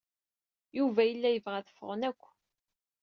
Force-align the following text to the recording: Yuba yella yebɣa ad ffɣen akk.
Yuba 0.77 1.01
yella 1.05 1.29
yebɣa 1.31 1.55
ad 1.59 1.67
ffɣen 1.75 2.01
akk. 2.09 2.21